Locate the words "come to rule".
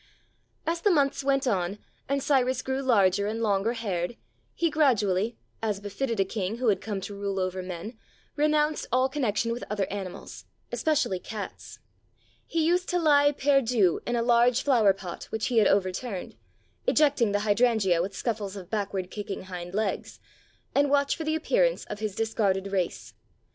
6.81-7.39